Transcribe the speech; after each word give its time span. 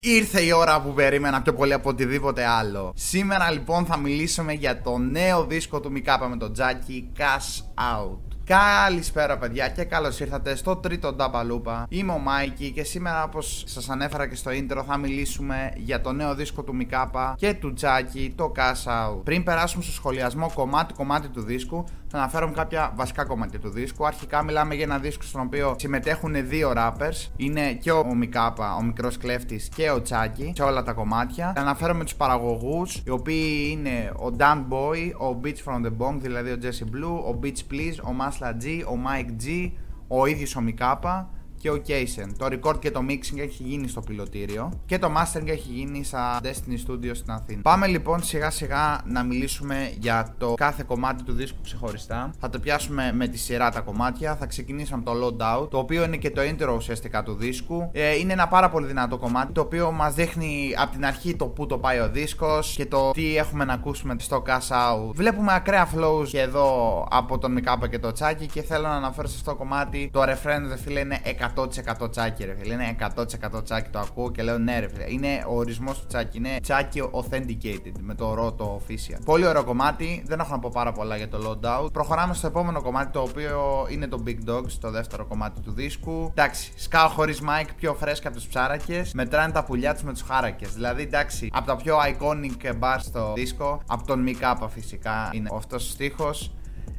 Ήρθε 0.00 0.40
η 0.40 0.52
ώρα 0.52 0.80
που 0.80 0.92
περίμενα 0.92 1.42
πιο 1.42 1.54
πολύ 1.54 1.72
από 1.72 1.88
οτιδήποτε 1.88 2.44
άλλο. 2.46 2.92
Σήμερα 2.96 3.50
λοιπόν 3.50 3.86
θα 3.86 3.96
μιλήσουμε 3.96 4.52
για 4.52 4.82
το 4.82 4.98
νέο 4.98 5.44
δίσκο 5.44 5.80
του 5.80 5.90
Μικάπα 5.90 6.28
με 6.28 6.36
τον 6.36 6.52
Τζάκι 6.52 7.12
Cash 7.18 7.62
Out. 8.02 8.18
Καλησπέρα 8.44 9.38
παιδιά 9.38 9.68
και 9.68 9.84
καλώς 9.84 10.20
ήρθατε 10.20 10.54
στο 10.54 10.76
τρίτο 10.76 11.12
Νταμπαλούπα. 11.12 11.86
Είμαι 11.88 12.12
ο 12.12 12.18
Μάικη 12.18 12.70
και 12.70 12.84
σήμερα 12.84 13.22
όπως 13.22 13.62
σας 13.66 13.88
ανέφερα 13.88 14.28
και 14.28 14.34
στο 14.34 14.50
intro 14.50 14.82
θα 14.86 14.96
μιλήσουμε 14.96 15.72
για 15.76 16.00
το 16.00 16.12
νέο 16.12 16.34
δίσκο 16.34 16.62
του 16.62 16.74
Μικάπα 16.74 17.34
και 17.38 17.54
του 17.54 17.72
Τζάκι, 17.72 18.32
το 18.36 18.52
Cash 18.56 18.90
Out. 18.90 19.20
Πριν 19.24 19.42
περάσουμε 19.42 19.82
στο 19.82 19.92
σχολιασμό 19.92 20.50
κομμάτι 20.54 20.94
κομμάτι 20.94 21.28
του 21.28 21.42
δίσκου, 21.42 21.84
θα 22.14 22.20
αναφέρω 22.20 22.50
κάποια 22.50 22.92
βασικά 22.94 23.24
κομμάτια 23.24 23.58
του 23.58 23.68
δίσκου. 23.68 24.06
Αρχικά 24.06 24.42
μιλάμε 24.42 24.74
για 24.74 24.84
ένα 24.84 24.98
δίσκο 24.98 25.22
στον 25.22 25.40
οποίο 25.40 25.74
συμμετέχουν 25.78 26.48
δύο 26.48 26.72
rappers. 26.76 27.30
Είναι 27.36 27.72
και 27.72 27.92
ο 27.92 28.14
Μικάπα, 28.14 28.74
ο 28.74 28.82
μικρός 28.82 29.18
κλέφτης 29.18 29.68
και 29.68 29.90
ο 29.90 30.02
Τσάκι 30.02 30.52
σε 30.56 30.62
όλα 30.62 30.82
τα 30.82 30.92
κομμάτια. 30.92 31.52
Θα 31.54 31.60
αναφέρομαι 31.60 32.04
τους 32.04 32.14
παραγωγούς, 32.14 33.02
οι 33.06 33.10
οποίοι 33.10 33.68
είναι 33.70 34.12
ο 34.16 34.36
Dan 34.38 34.58
Boy, 34.72 35.30
ο 35.30 35.40
Beach 35.44 35.72
from 35.72 35.86
the 35.86 35.92
Bong, 35.98 36.16
δηλαδή 36.16 36.50
ο 36.50 36.58
Jesse 36.62 36.84
Blue, 36.84 37.34
ο 37.34 37.38
Beach 37.42 37.72
Please, 37.72 38.02
ο 38.02 38.14
Masla 38.20 38.48
G, 38.48 38.84
ο 38.86 38.98
Mike 39.06 39.42
G, 39.44 39.70
ο 40.08 40.26
ίδιος 40.26 40.56
ο 40.56 40.60
Μικάπα 40.60 41.30
και 41.64 41.70
ο 41.70 41.82
Kaysen. 41.86 42.28
Το 42.38 42.46
record 42.46 42.78
και 42.78 42.90
το 42.90 43.00
mixing 43.08 43.38
έχει 43.38 43.62
γίνει 43.62 43.88
στο 43.88 44.00
πιλωτήριο 44.00 44.72
και 44.86 44.98
το 44.98 45.12
mastering 45.16 45.46
έχει 45.46 45.72
γίνει 45.72 46.04
στα 46.04 46.40
Destiny 46.42 46.90
Studios 46.90 47.14
στην 47.14 47.32
Αθήνα. 47.32 47.62
Πάμε 47.62 47.86
λοιπόν 47.86 48.22
σιγά 48.22 48.50
σιγά 48.50 49.00
να 49.04 49.22
μιλήσουμε 49.22 49.92
για 49.98 50.34
το 50.38 50.54
κάθε 50.54 50.84
κομμάτι 50.86 51.22
του 51.22 51.32
δίσκου 51.32 51.58
ξεχωριστά. 51.62 52.30
Θα 52.40 52.50
το 52.50 52.58
πιάσουμε 52.58 53.12
με 53.14 53.28
τη 53.28 53.38
σειρά 53.38 53.70
τα 53.70 53.80
κομμάτια. 53.80 54.36
Θα 54.36 54.46
ξεκινήσουμε 54.46 55.02
από 55.04 55.10
το 55.10 55.26
Loadout, 55.26 55.70
το 55.70 55.78
οποίο 55.78 56.04
είναι 56.04 56.16
και 56.16 56.30
το 56.30 56.42
intro 56.42 56.74
ουσιαστικά 56.76 57.22
του 57.22 57.34
δίσκου. 57.34 57.90
Ε, 57.92 58.16
είναι 58.16 58.32
ένα 58.32 58.48
πάρα 58.48 58.70
πολύ 58.70 58.86
δυνατό 58.86 59.18
κομμάτι, 59.18 59.52
το 59.52 59.60
οποίο 59.60 59.92
μας 59.92 60.14
δείχνει 60.14 60.74
από 60.78 60.92
την 60.92 61.06
αρχή 61.06 61.36
το 61.36 61.46
που 61.46 61.66
το 61.66 61.78
πάει 61.78 61.98
ο 61.98 62.08
δίσκος 62.08 62.74
και 62.76 62.86
το 62.86 63.10
τι 63.10 63.36
έχουμε 63.36 63.64
να 63.64 63.72
ακούσουμε 63.72 64.16
στο 64.18 64.42
Cash 64.46 64.52
Out. 64.52 65.14
Βλέπουμε 65.14 65.54
ακραία 65.54 65.88
flows 65.94 66.28
και 66.28 66.40
εδώ 66.40 67.06
από 67.10 67.38
τον 67.38 67.52
Μικάπα 67.52 67.88
και 67.88 67.98
το 67.98 68.12
Τσάκι 68.12 68.46
και 68.46 68.62
θέλω 68.62 68.88
να 68.88 68.94
αναφέρω 68.94 69.28
σε 69.28 69.34
αυτό 69.36 69.50
το 69.50 69.56
κομμάτι 69.56 70.10
το 70.12 70.22
refrain, 70.22 70.62
δε 70.68 70.76
φίλε, 70.76 71.00
είναι 71.00 71.20
100% 71.56 72.10
τσάκι, 72.10 72.44
ρε 72.44 72.54
φίλε. 72.58 72.74
Είναι 72.74 72.96
100% 73.16 73.64
τσάκι. 73.64 73.90
Το 73.90 73.98
ακούω 73.98 74.30
και 74.30 74.42
λέω 74.42 74.58
ναι, 74.58 74.78
ρε 74.78 74.88
φίλε. 74.88 75.04
Είναι 75.08 75.44
ο 75.48 75.56
ορισμός 75.56 76.00
του 76.00 76.06
τσάκι. 76.06 76.36
Είναι 76.36 76.58
τσάκι 76.62 77.02
authenticated 77.12 77.92
με 78.00 78.14
το 78.14 78.34
ρο 78.34 78.52
το 78.52 78.80
official. 78.82 79.18
Πολύ 79.24 79.46
ωραίο 79.46 79.64
κομμάτι. 79.64 80.22
Δεν 80.26 80.40
έχω 80.40 80.50
να 80.50 80.58
πω 80.58 80.70
πάρα 80.72 80.92
πολλά 80.92 81.16
για 81.16 81.28
το 81.28 81.38
loadout. 81.62 81.92
Προχωράμε 81.92 82.34
στο 82.34 82.46
επόμενο 82.46 82.82
κομμάτι 82.82 83.12
το 83.12 83.20
οποίο 83.20 83.86
είναι 83.90 84.06
το 84.06 84.22
Big 84.26 84.50
Dogs, 84.50 84.72
το 84.80 84.90
δεύτερο 84.90 85.26
κομμάτι 85.26 85.60
του 85.60 85.72
δίσκου. 85.72 86.28
Εντάξει, 86.30 86.72
σκάω 86.76 87.08
χωρίς 87.08 87.40
mic 87.42 87.68
πιο 87.76 87.94
φρέσκα 87.94 88.28
από 88.28 88.40
του 88.40 88.44
ψάρακες. 88.48 89.12
Μετράνε 89.14 89.52
τα 89.52 89.64
πουλιά 89.64 89.94
τους 89.94 90.02
με 90.02 90.12
τους 90.12 90.22
χάρακες. 90.22 90.72
Δηλαδή, 90.74 91.02
εντάξει, 91.02 91.50
από 91.52 91.66
τα 91.66 91.76
πιο 91.76 91.96
iconic 91.96 92.72
bars 92.80 92.98
στο 92.98 93.32
δίσκο, 93.34 93.82
από 93.86 94.06
τον 94.06 94.20
Μικάπα 94.20 94.68
φυσικά 94.68 95.30
είναι 95.32 95.50
αυτός 95.56 95.88
ο 95.88 95.90
στίχος. 95.90 96.52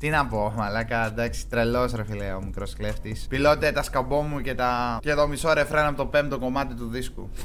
Τι 0.06 0.12
να 0.12 0.26
πω, 0.26 0.54
μαλάκα, 0.56 1.06
εντάξει, 1.06 1.48
τρελός 1.48 1.94
ρε 1.94 2.04
φιλέ, 2.04 2.34
ο 2.34 2.42
μικρός 2.46 2.74
κλέφτης. 2.74 3.26
Πιλότε 3.30 3.72
τα 3.72 3.84
σκαμπό 3.84 4.22
μου 4.22 4.42
και, 4.42 4.56
τα... 4.56 5.00
και 5.02 5.14
το 5.14 5.28
μισό 5.28 5.54
ρεφρέν 5.54 5.86
από 5.86 5.98
το 5.98 6.06
πέμπτο 6.06 6.40
κομμάτι 6.40 6.74
του 6.74 6.88
δίσκου. 6.88 7.30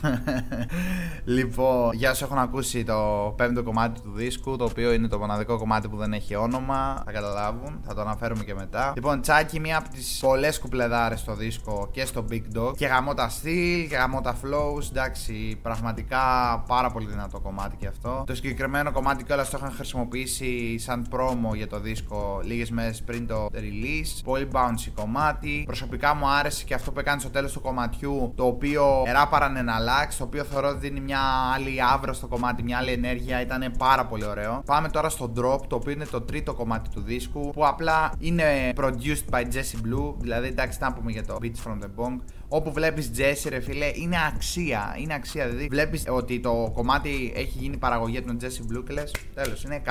λοιπόν, 1.30 1.92
για 1.92 2.10
όσου 2.10 2.24
έχουν 2.24 2.38
ακούσει 2.38 2.84
το 2.84 3.32
πέμπτο 3.36 3.62
κομμάτι 3.62 4.00
του 4.00 4.12
δίσκου, 4.14 4.56
το 4.56 4.64
οποίο 4.64 4.92
είναι 4.92 5.08
το 5.08 5.18
μοναδικό 5.18 5.58
κομμάτι 5.58 5.88
που 5.88 5.96
δεν 5.96 6.12
έχει 6.12 6.34
όνομα, 6.34 7.02
θα 7.04 7.12
καταλάβουν, 7.12 7.80
θα 7.86 7.94
το 7.94 8.00
αναφέρουμε 8.00 8.44
και 8.44 8.54
μετά. 8.54 8.92
Λοιπόν, 8.94 9.20
τσάκι, 9.20 9.60
μία 9.60 9.78
από 9.78 9.88
τις 9.88 10.18
πολλές 10.20 10.58
κουπλεδάρες 10.58 11.20
στο 11.20 11.34
δίσκο 11.34 11.88
και 11.92 12.04
στο 12.04 12.24
Big 12.30 12.58
Dog. 12.58 12.76
Και 12.76 12.86
γαμώ 12.86 13.14
τα 13.14 13.28
στυλ, 13.28 13.88
και 13.88 13.96
γαμώ 13.96 14.20
τα 14.20 14.36
flows, 14.42 14.90
εντάξει, 14.90 15.58
πραγματικά 15.62 16.18
πάρα 16.66 16.90
πολύ 16.90 17.06
δυνατό 17.06 17.40
κομμάτι 17.40 17.76
και 17.76 17.86
αυτό. 17.86 18.24
Το 18.26 18.34
συγκεκριμένο 18.34 18.92
κομμάτι 18.92 19.24
κιόλας 19.24 19.50
το 19.50 19.56
είχαν 19.60 19.72
χρησιμοποιήσει 19.72 20.78
σαν 20.78 21.06
promo 21.10 21.54
για 21.54 21.66
το 21.66 21.80
δίσκο 21.80 22.40
λίγες 22.44 22.70
μέρες 22.70 23.02
πριν 23.02 23.26
το 23.26 23.48
release. 23.52 24.20
Πολύ 24.24 24.48
bouncy 24.52 24.90
κομμάτι. 24.94 25.62
Προσωπικά 25.66 26.14
μου 26.14 26.28
άρεσε 26.28 26.64
και 26.64 26.74
αυτό 26.74 26.92
που 26.92 26.98
έκανε 26.98 27.20
στο 27.20 27.30
τέλος 27.30 27.52
του 27.52 27.60
κομματιού, 27.60 28.32
το 28.36 28.44
οποίο 28.44 29.02
ράπαραν 29.12 29.56
ένα 29.56 29.74
αλλάξει, 29.74 30.18
το 30.18 30.24
οποίο 30.24 30.44
θεωρώ 30.44 30.68
ότι 30.68 30.78
δίνει 30.78 31.00
μια 31.00 31.19
άλλη 31.54 31.82
άβρα 31.92 32.12
στο 32.12 32.26
κομμάτι, 32.26 32.62
μια 32.62 32.78
άλλη 32.78 32.92
ενέργεια. 32.92 33.40
Ήταν 33.40 33.72
πάρα 33.78 34.06
πολύ 34.06 34.24
ωραίο. 34.24 34.62
Πάμε 34.66 34.88
τώρα 34.88 35.08
στο 35.08 35.32
drop, 35.36 35.60
το 35.66 35.76
οποίο 35.76 35.92
είναι 35.92 36.06
το 36.06 36.20
τρίτο 36.20 36.54
κομμάτι 36.54 36.90
του 36.90 37.00
δίσκου, 37.00 37.50
που 37.50 37.66
απλά 37.66 38.12
είναι 38.18 38.72
produced 38.76 39.24
by 39.30 39.40
Jesse 39.40 39.86
Blue. 39.86 40.14
Δηλαδή, 40.18 40.46
εντάξει, 40.46 40.78
να 40.80 40.92
πούμε 40.92 41.10
για 41.10 41.24
το 41.24 41.38
Beats 41.42 41.68
from 41.68 41.78
the 41.82 41.88
Bong. 41.96 42.16
Όπου 42.52 42.72
βλέπεις 42.72 43.10
Jesse, 43.16 43.46
ρε 43.48 43.60
φίλε, 43.60 43.90
είναι 43.94 44.16
αξία. 44.34 44.96
Είναι 44.98 45.14
αξία. 45.14 45.46
Δηλαδή, 45.46 45.66
βλέπεις 45.66 46.04
ότι 46.08 46.40
το 46.40 46.70
κομμάτι 46.74 47.32
έχει 47.36 47.58
γίνει 47.58 47.76
παραγωγή 47.76 48.18
από 48.18 48.26
τον 48.26 48.38
Jesse 48.40 48.72
Blue 48.72 48.84
και 48.86 48.92
λε, 48.92 49.02
τέλο, 49.34 49.54
είναι 49.64 49.82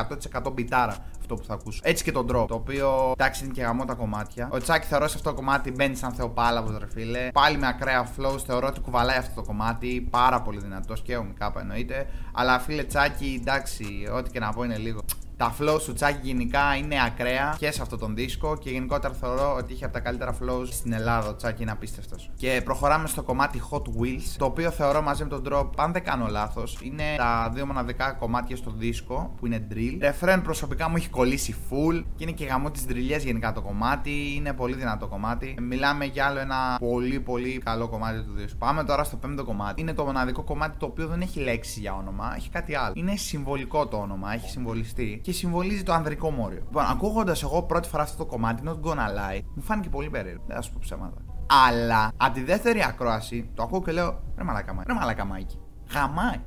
100% 0.43 0.51
μπιτάρα 0.53 1.05
αυτό 1.19 1.35
που 1.35 1.43
θα 1.43 1.53
ακούσω. 1.53 1.79
Έτσι 1.83 2.03
και 2.03 2.11
τον 2.11 2.27
drop, 2.31 2.45
το 2.47 2.55
οποίο 2.55 3.11
εντάξει 3.17 3.43
είναι 3.43 3.53
και 3.53 3.61
γαμό 3.61 3.85
τα 3.85 3.93
κομμάτια. 3.93 4.49
Ο 4.51 4.57
Τσάκη 4.57 4.87
θεωρώ 4.87 5.07
σε 5.07 5.15
αυτό 5.17 5.29
το 5.29 5.35
κομμάτι 5.35 5.71
μπαίνει 5.71 5.95
σαν 5.95 6.11
θεοπάλαβος, 6.11 6.77
ρε 6.77 6.87
φίλε. 6.93 7.29
Πάλι 7.33 7.57
με 7.57 7.67
ακραία 7.67 8.09
flows, 8.17 8.39
θεωρώ 8.45 8.67
ότι 8.67 8.79
κουβαλάει 8.79 9.17
αυτό 9.17 9.41
το 9.41 9.47
κομμάτι. 9.47 10.07
Πάρα 10.09 10.41
πολύ 10.41 10.59
δυνατός 10.59 11.01
και 11.01 11.17
ο 11.17 11.23
Μικάπα 11.23 11.61
εννοείται. 11.61 12.07
Αλλά 12.33 12.59
φίλε 12.59 12.83
Τσάκη, 12.83 13.37
εντάξει, 13.41 13.85
ό,τι 14.13 14.29
και 14.29 14.39
να 14.39 14.53
πω 14.53 14.63
είναι 14.63 14.77
λίγο. 14.77 15.01
Τα 15.39 15.55
flows 15.59 15.81
του 15.85 15.93
Τσάκη 15.93 16.19
γενικά 16.27 16.75
είναι 16.75 16.95
ακραία 17.05 17.55
και 17.57 17.71
σε 17.71 17.81
αυτόν 17.81 17.99
τον 17.99 18.15
δίσκο 18.15 18.57
και 18.57 18.69
γενικότερα 18.69 19.13
θεωρώ 19.13 19.55
ότι 19.57 19.73
είχε 19.73 19.85
από 19.85 19.93
τα 19.93 19.99
καλύτερα 19.99 20.37
flows 20.41 20.67
στην 20.69 20.93
Ελλάδα. 20.93 21.29
Ο 21.29 21.35
Τσάκη 21.35 21.61
είναι 21.61 21.71
απίστευτος. 21.71 22.31
Και 22.35 22.61
προχωράμε 22.65 23.07
στο 23.07 23.23
κομμάτι 23.23 23.61
Hot 23.71 23.81
Wheels, 23.81 24.35
το 24.37 24.45
οποίο 24.45 24.71
θεωρώ 24.71 25.01
μαζί 25.01 25.23
με 25.23 25.29
τον 25.29 25.43
drop, 25.49 25.69
αν 25.75 25.91
δεν 25.91 26.03
κάνω 26.03 26.27
λάθος, 26.29 26.77
είναι 26.81 27.03
τα 27.17 27.51
δύο 27.53 27.65
μοναδικά 27.65 28.11
κομμάτια 28.11 28.55
στο 28.55 28.71
δίσκο 28.71 29.33
που 29.37 29.45
είναι 29.45 29.67
drill. 29.71 30.03
Refrain 30.03 30.39
προσωπικά 30.43 30.89
μου 30.89 30.95
έχει 30.95 31.09
κολλήσει 31.09 31.55
full 31.69 32.03
και 32.15 32.23
είναι 32.23 32.31
και 32.31 32.45
γαμό 32.45 32.71
της 32.71 32.83
δρυλιά 32.83 33.17
γενικά 33.17 33.51
το 33.51 33.61
κομμάτι. 33.61 34.33
Είναι 34.35 34.53
πολύ 34.53 34.75
δυνατό 34.75 35.07
κομμάτι. 35.07 35.55
Μιλάμε 35.61 36.05
για 36.05 36.25
άλλο 36.25 36.39
ένα 36.39 36.77
πολύ 36.79 37.19
πολύ 37.19 37.57
καλό 37.57 37.87
κομμάτι 37.87 38.21
του 38.23 38.33
δίσκου. 38.33 38.57
Πάμε 38.57 38.83
τώρα 38.83 39.03
στο 39.03 39.17
πέμπτο 39.17 39.43
κομμάτι. 39.43 39.81
Είναι 39.81 39.93
το 39.93 40.05
μοναδικό 40.05 40.43
κομμάτι 40.43 40.77
το 40.77 40.85
οποίο 40.85 41.07
δεν 41.07 41.21
έχει 41.21 41.39
λέξη 41.39 41.79
για 41.79 41.93
όνομα, 41.93 42.33
έχει 42.35 42.49
κάτι 42.49 42.75
άλλο. 42.75 42.93
Είναι 42.95 43.15
συμβολικό 43.15 43.87
το 43.87 43.97
όνομα, 43.97 44.33
έχει 44.33 44.49
συμβολιστεί 44.49 45.19
και 45.29 45.35
συμβολίζει 45.35 45.83
το 45.83 45.93
ανδρικό 45.93 46.31
μόριο. 46.31 46.59
Λοιπόν, 46.59 46.85
ακούγοντας 46.85 47.43
εγώ 47.43 47.63
πρώτη 47.63 47.87
φορά 47.87 48.03
αυτό 48.03 48.17
το 48.17 48.25
κομμάτι, 48.25 48.63
not 48.65 48.89
gonna 48.89 49.07
lie, 49.17 49.41
μου 49.53 49.61
φάνηκε 49.61 49.89
πολύ 49.89 50.09
περίεργο. 50.09 50.43
Δεν 50.47 50.55
θα 50.55 50.61
σου 50.61 50.71
πω 50.71 50.77
ψέματα. 50.81 51.21
Αλλά 51.67 52.11
από 52.17 52.33
τη 52.33 52.43
δεύτερη 52.43 52.83
ακρόαση 52.83 53.49
το 53.53 53.63
ακούω 53.63 53.81
και 53.81 53.91
λέω 53.91 54.21
ρε 54.37 54.43
μαλακαμάκι. 54.43 54.87
Ρε 54.87 54.93
μαλακαμάκι. 54.93 55.59
Γαμάει. 55.93 56.41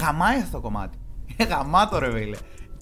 Γαμάει 0.00 0.38
αυτό 0.38 0.50
το 0.50 0.60
κομμάτι. 0.60 0.98
Γαμάτο 1.50 1.98
ρε 1.98 2.08
βίλε. 2.08 2.36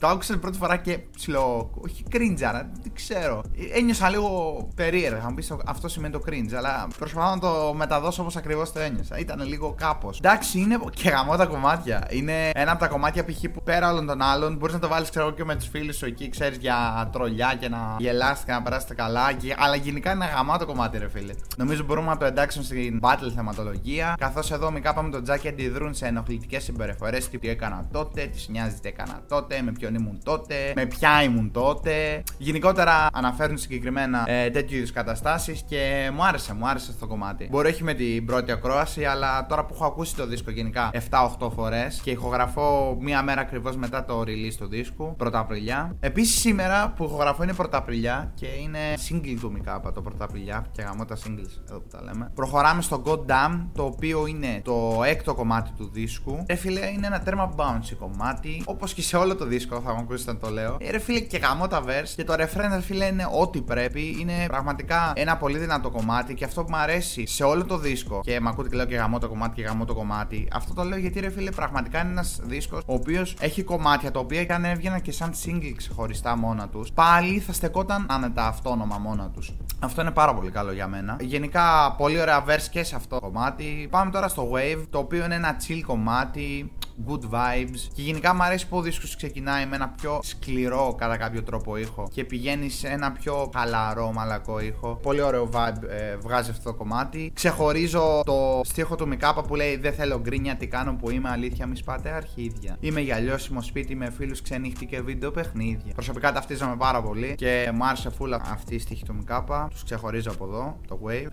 Το 0.05 0.11
άκουσα 0.11 0.33
την 0.33 0.41
πρώτη 0.41 0.59
φορά 0.59 0.77
και 0.77 0.99
ψηλό. 1.17 1.71
Όχι 1.85 2.05
cringe, 2.13 2.43
αλλά 2.43 2.71
δεν 2.83 2.93
ξέρω. 2.95 3.43
Ένιωσα 3.75 4.09
λίγο 4.09 4.29
περίεργα. 4.75 5.21
Θα 5.21 5.29
μου 5.29 5.35
πεις 5.35 5.53
αυτό 5.67 5.89
σημαίνει 5.89 6.13
το 6.13 6.23
cringe, 6.27 6.55
αλλά 6.57 6.89
προσπαθώ 6.99 7.31
να 7.31 7.39
το 7.39 7.75
μεταδώσω 7.75 8.23
όπως 8.23 8.37
ακριβώς 8.37 8.73
το 8.73 8.81
ένιωσα. 8.81 9.19
Ήταν 9.19 9.47
λίγο 9.47 9.75
κάπως. 9.79 10.19
Εντάξει, 10.19 10.59
είναι 10.59 10.79
και 10.91 11.09
γαμό 11.09 11.37
τα 11.37 11.47
κομμάτια. 11.47 12.07
Είναι 12.11 12.51
ένα 12.55 12.71
από 12.71 12.81
τα 12.81 12.89
κομμάτια 12.89 13.25
π.χ. 13.25 13.41
που 13.53 13.63
πέρα 13.63 13.91
όλων 13.91 14.07
των 14.07 14.23
άλλων 14.23 14.57
μπορείς 14.57 14.75
να 14.75 14.81
το 14.81 14.89
βάλεις, 14.89 15.11
ξέρω 15.11 15.31
και 15.31 15.45
με 15.45 15.57
τους 15.57 15.69
φίλους 15.69 15.97
σου 15.97 16.07
εκεί, 16.07 16.29
ξέρεις 16.29 16.57
για 16.59 17.09
τρολιά 17.13 17.57
και 17.61 17.69
να 17.69 17.97
γελάσετε 17.99 18.47
και 18.47 18.53
να 18.53 18.63
περάσετε 18.63 18.95
καλά. 18.95 19.33
Και... 19.33 19.55
Αλλά 19.59 19.77
γενικά 19.77 20.13
είναι 20.13 20.25
ένα 20.41 20.59
το 20.59 20.67
κομμάτι, 20.67 20.99
ρε 20.99 21.09
φίλε. 21.09 21.35
Νομίζω 21.57 21.83
μπορούμε 21.85 22.09
να 22.09 22.17
το 22.17 22.25
εντάξουμε 22.25 22.65
στην 22.65 23.01
battle 23.03 23.33
θεματολογία. 23.35 24.15
Καθώς 24.19 24.51
εδώ 24.51 24.71
μικρά 24.71 24.95
πάμε 24.95 25.11
τον 25.11 25.23
Τζάκι 25.23 25.49
αντιδρούν 25.49 25.95
σε 25.95 26.07
ενοχλητικές 26.07 26.63
συμπεριφορές. 26.63 27.29
Τι 27.29 27.49
έκανα 27.49 27.89
τότε, 27.93 28.27
τι 28.27 28.53
νοιάζει 28.53 28.75
τι 28.75 28.89
έκανα 28.89 29.21
τότε, 29.29 29.63
με 29.63 29.73
ποιον 29.73 29.94
ήμουν 29.95 30.21
τότε, 30.25 30.55
με 30.75 30.87
ποια 30.87 31.23
ήμουν 31.23 31.51
τότε. 31.51 32.23
Γενικότερα 32.39 33.09
αναφέρουν 33.13 33.59
συγκεκριμένα 33.59 34.25
ε, 34.27 34.51
τέτοιου 34.51 34.77
είδους 34.77 34.93
καταστάσεις 34.93 35.63
και 35.69 36.11
μου 36.15 36.25
άρεσε, 36.25 36.55
μου 36.55 36.69
άρεσε 36.69 36.87
αυτό 36.91 37.07
το 37.07 37.13
κομμάτι. 37.13 37.49
Μπορεί 37.51 37.69
όχι 37.69 37.85
με 37.85 37.95
την 37.95 38.25
πρώτη 38.27 38.53
ακρόαση, 38.53 39.05
αλλά 39.05 39.47
τώρα 39.47 39.65
που 39.65 39.75
έχω 39.75 39.85
ακούσει 39.85 40.17
το 40.17 40.27
δίσκο 40.27 40.51
γενικά 40.51 40.91
7-8 41.39 41.51
φορές 41.55 42.01
και 42.03 42.11
ηχογραφώ 42.11 42.97
μία 43.01 43.23
μέρα 43.23 43.41
ακριβώς 43.41 43.77
μετά 43.77 44.05
το 44.05 44.21
release 44.21 44.55
του 44.59 44.67
δίσκου, 44.67 45.17
1 45.25 45.29
Απριλιά. 45.33 45.97
Επίσης 46.01 46.41
σήμερα 46.41 46.93
που 46.97 47.05
ηχογραφώ 47.05 47.43
είναι 47.43 47.55
1 47.59 47.65
Απριλιά 47.71 48.33
και 48.35 48.47
είναι 48.47 48.79
single 49.09 49.37
του 49.41 49.53
Μικάπα 49.53 49.93
το 49.93 50.03
1 50.09 50.13
Απριλιά 50.19 50.67
και 50.73 50.83
γαμώ 50.83 51.05
τα 51.05 51.17
singles 51.17 51.63
εδώ 51.69 51.79
που 51.79 51.89
τα 51.91 52.03
λέμε. 52.03 52.31
Προχωράμε 52.35 52.83
στο 52.83 53.03
God 53.07 53.19
Damn, 53.19 53.61
το 53.75 53.85
οποίο 53.85 54.27
είναι 54.27 54.61
το 54.65 55.03
έκτο 55.05 55.35
κομμάτι 55.35 55.71
του 55.77 55.91
δίσκου. 55.93 56.43
Ε, 56.47 56.55
φίλε, 56.55 56.87
είναι 56.87 57.07
ένα 57.07 57.21
τέρμα 57.21 57.55
bouncy 57.57 57.97
κομμάτι, 57.99 58.63
όπως 58.65 58.95
και 58.95 59.03
σε 59.03 59.17
όλο 59.17 59.37
το 59.37 59.45
δίσκο 59.45 59.74
θα 59.81 59.93
μου 59.93 60.01
ακούσει 60.01 60.23
όταν 60.23 60.39
το 60.39 60.51
λέω. 60.51 60.77
Ε, 60.81 60.91
ρε 60.91 60.99
φίλε, 60.99 61.21
και 61.21 61.39
γαμώ 61.39 61.67
τα 61.67 61.83
verse. 61.85 62.13
Και 62.17 62.25
το 62.25 62.33
refrain, 62.33 62.71
ρε 62.75 62.81
φίλε, 62.81 63.05
είναι 63.05 63.29
ό,τι 63.41 63.61
πρέπει. 63.61 64.17
Είναι 64.21 64.47
πραγματικά 64.47 65.13
ένα 65.17 65.37
πολύ 65.37 65.59
δυνατό 65.59 65.91
κομμάτι. 65.91 66.35
Και 66.35 66.45
αυτό 66.45 66.65
που 66.65 66.71
μου 66.71 66.77
αρέσει 66.77 67.27
σε 67.27 67.45
όλο 67.45 67.65
το 67.65 67.79
δίσκο. 67.79 68.21
Και 68.25 68.41
με 68.41 68.49
ακούτε 68.49 68.69
και 68.69 68.77
λέω 68.77 68.87
και 68.87 68.97
γαμώ 68.97 69.19
το 69.19 69.29
κομμάτι 69.29 69.55
και 69.55 69.63
γαμώ 69.63 69.85
το 69.85 69.95
κομμάτι. 69.95 70.49
Αυτό 70.53 70.75
το 70.75 70.83
λέω 70.83 70.99
γιατί, 70.99 71.21
ρε 71.21 71.31
φίλε, 71.31 71.51
πραγματικά 71.51 72.01
είναι 72.01 72.11
ένας 72.11 72.41
δίσκος 72.43 72.83
ο 72.87 72.95
οποίος 72.95 73.37
έχει 73.41 73.63
κομμάτια 73.63 74.11
τα 74.11 74.21
οποία 74.21 74.47
αν 74.55 74.65
έβγαιναν 74.65 75.01
και 75.01 75.13
σαν 75.13 75.33
single 75.45 75.73
ξεχωριστά 75.77 76.37
μόνα 76.37 76.69
τους. 76.69 76.93
Πάλι 76.93 77.39
θα 77.39 77.53
στεκόταν 77.53 78.07
άνετα 78.09 78.47
αυτόνομα 78.47 78.99
μόνα 78.99 79.31
τους. 79.31 79.53
Αυτό 79.79 80.01
είναι 80.01 80.11
πάρα 80.11 80.35
πολύ 80.35 80.51
καλό 80.51 80.73
για 80.73 80.87
μένα. 80.87 81.17
Γενικά, 81.21 81.95
πολύ 81.99 82.21
ωραία 82.21 82.45
verse 82.45 82.69
και 82.71 82.85
σε 82.85 82.97
αυτό 82.97 83.21
το 83.21 83.27
κομμάτι. 83.27 83.89
Πάμε 83.91 84.11
τώρα 84.11 84.29
στο 84.29 84.51
Wave, 84.53 84.85
το 84.91 84.99
οποίο 84.99 85.25
είναι 85.25 85.35
ένα 85.35 85.57
chill 85.69 85.81
κομμάτι 85.87 86.73
good 87.07 87.31
vibes. 87.31 87.79
Και 87.95 88.03
γενικά 88.03 88.35
μου 88.35 88.43
αρέσει 88.43 88.69
που 88.69 88.77
ο 88.77 88.81
δίσκος 88.81 89.17
ξεκινάει 89.17 89.67
με 89.67 89.77
ένα 89.77 89.89
πιο 89.89 90.21
σκληρό 90.23 90.95
κατά 90.99 91.17
κάποιο 91.17 91.43
τρόπο 91.43 91.77
ήχο 91.77 92.09
και 92.13 92.25
πηγαίνει 92.25 92.69
σε 92.69 92.89
ένα 92.89 93.13
πιο 93.13 93.51
χαλαρό 93.55 94.13
μαλακό 94.13 94.61
ήχο. 94.61 94.99
Πολύ 95.03 95.21
ωραίο 95.21 95.49
vibe 95.53 95.83
ε, 95.89 96.17
βγάζει 96.17 96.51
αυτό 96.51 96.71
το 96.71 96.77
κομμάτι. 96.77 97.31
Ξεχωρίζω 97.35 98.23
το 98.25 98.61
στίχο 98.65 98.95
του 98.95 99.09
Μικάπα 99.09 99.43
που 99.43 99.55
λέει 99.55 99.77
Δεν 99.77 99.93
θέλω 99.93 100.21
γκρίνια, 100.21 100.55
τι 100.57 100.67
κάνω 100.67 100.95
που 100.95 101.11
είμαι, 101.11 101.31
αλήθεια 101.31 101.67
μη 101.67 101.77
σπάτε 101.77 102.11
αρχίδια. 102.11 102.77
Είμαι 102.81 103.01
για 103.01 103.19
λιώσιμο 103.19 103.63
σπίτι 103.63 103.95
με 103.95 104.11
φίλους 104.11 104.43
ξενύχτη 104.43 104.87
και 104.87 105.01
βίντεο 105.01 105.31
παιχνίδια. 105.31 105.93
Προσωπικά 105.93 106.33
ταυτίζομαι 106.33 106.77
πάρα 106.77 107.03
πολύ 107.03 107.35
και 107.35 107.71
μου 107.75 107.87
άρεσε 107.87 108.11
φούλα 108.11 108.41
αυτή 108.51 108.75
η 108.75 108.79
στίχη 108.79 109.05
του 109.05 109.15
Μικάπα. 109.15 109.69
Τους 109.71 109.85
ξεχωρίζω 109.85 110.31
από 110.31 110.45
εδώ, 110.45 110.77
το 110.89 110.99
Wave. 111.07 111.29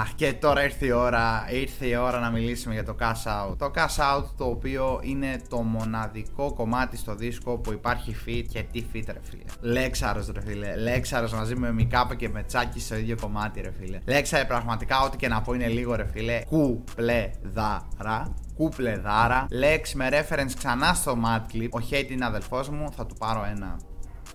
Αχ, 0.00 0.14
και 0.14 0.32
τώρα 0.32 0.64
ήρθε 0.64 0.86
η 0.86 0.90
ώρα, 0.90 1.46
ήρθε 1.50 1.86
η 1.86 1.96
ώρα 1.96 2.20
να 2.20 2.30
μιλήσουμε 2.30 2.74
για 2.74 2.84
το 2.84 2.96
Cash 3.00 3.50
Out. 3.50 3.56
Το 3.58 3.70
Cash 3.74 4.16
Out 4.16 4.24
το 4.36 4.58
οποίο 4.96 5.10
είναι 5.10 5.40
το 5.48 5.62
μοναδικό 5.62 6.52
κομμάτι 6.52 6.96
στο 6.96 7.14
δίσκο 7.14 7.58
που 7.58 7.72
υπάρχει 7.72 8.16
fit 8.26 8.44
και 8.48 8.62
τι 8.72 8.84
fit 8.94 9.04
ρε 9.06 9.20
φίλε. 9.22 9.72
Λέξαρος 9.72 10.30
ρε 10.34 10.40
φίλε. 10.40 10.76
Λέξαρος 10.76 11.32
μαζί 11.32 11.56
με 11.56 11.72
Μικάπα 11.72 12.14
και 12.14 12.28
με 12.28 12.42
τσάκι 12.42 12.80
στο 12.80 12.96
ίδιο 12.96 13.16
κομμάτι 13.20 13.60
ρε 13.60 13.72
φίλε. 13.80 13.98
Λέξαρο 14.04 14.46
πραγματικά 14.46 15.00
ό,τι 15.00 15.16
και 15.16 15.28
να 15.28 15.42
πω 15.42 15.54
είναι 15.54 15.68
λίγο 15.68 15.94
ρε 15.94 16.06
φίλε. 16.06 16.40
Κουπλεδάρα. 16.44 18.34
Κουπλεδάρα. 18.56 19.46
Λέξ 19.50 19.94
με 19.94 20.08
reference 20.10 20.52
ξανά 20.56 20.94
στο 20.94 21.18
Mad 21.24 21.54
Clip. 21.54 21.68
Ο 21.70 21.78
Hate 21.90 22.10
είναι 22.10 22.24
αδελφός 22.24 22.68
μου. 22.68 22.92
Θα 22.96 23.06
του 23.06 23.14
πάρω 23.14 23.44
ένα 23.50 23.76